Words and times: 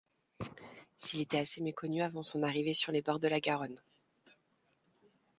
S'il 0.97 1.21
était 1.21 1.37
assez 1.37 1.61
méconnu 1.61 2.01
avant 2.01 2.23
son 2.23 2.41
arrivée 2.41 2.73
sur 2.73 2.91
les 2.91 3.03
bords 3.03 3.19
de 3.19 3.27
la 3.27 3.39
Garonne. 3.39 3.79